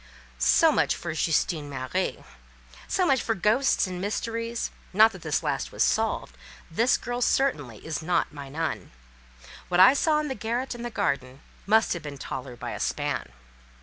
"So 0.39 0.71
much 0.71 0.95
for 0.95 1.13
Justine 1.13 1.69
Marie;" 1.69 2.23
so 2.87 3.05
much 3.05 3.21
for 3.21 3.35
ghosts 3.35 3.85
and 3.85 4.01
mystery: 4.01 4.57
not 4.93 5.11
that 5.11 5.21
this 5.21 5.43
last 5.43 5.71
was 5.71 5.83
solved—this 5.83 6.97
girl 6.97 7.21
certainly 7.21 7.85
is 7.85 8.01
not 8.01 8.33
my 8.33 8.49
nun: 8.49 8.89
what 9.67 9.79
I 9.79 9.93
saw 9.93 10.19
in 10.19 10.27
the 10.27 10.33
garret 10.33 10.73
and 10.73 10.91
garden 10.91 11.41
must 11.67 11.93
have 11.93 12.01
been 12.01 12.17
taller 12.17 12.55
by 12.55 12.71
a 12.71 12.79
span. 12.79 13.29